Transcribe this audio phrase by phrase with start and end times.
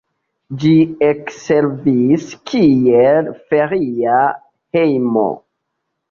[0.61, 0.69] Ĝi
[1.07, 4.15] ekservis kiel feria
[4.79, 5.27] hejmo.